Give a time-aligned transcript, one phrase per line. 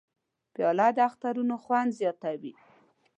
[0.53, 2.53] پیاله د اخترونو خوند زیاتوي.